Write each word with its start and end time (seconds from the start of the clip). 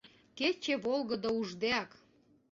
Кече 0.37 0.75
волгыдо 0.83 1.29
уждеак. 1.39 1.91